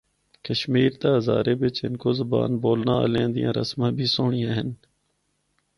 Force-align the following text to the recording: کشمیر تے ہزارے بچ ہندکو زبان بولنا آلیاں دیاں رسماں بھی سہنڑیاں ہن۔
کشمیر 0.45 0.91
تے 0.99 1.09
ہزارے 1.17 1.53
بچ 1.61 1.75
ہندکو 1.83 2.09
زبان 2.19 2.51
بولنا 2.63 2.93
آلیاں 3.05 3.29
دیاں 3.35 3.53
رسماں 3.59 3.91
بھی 3.97 4.05
سہنڑیاں 4.13 4.53
ہن۔ 4.57 4.69